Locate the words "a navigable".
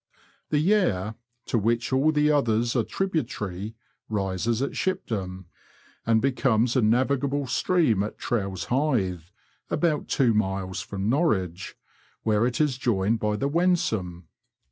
6.75-7.45